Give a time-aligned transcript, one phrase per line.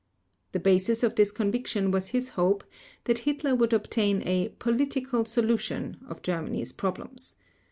[0.53, 2.63] The basis of this conviction was his hope
[3.03, 7.35] that Hitler would obtain a "political solution" of Germany's problems.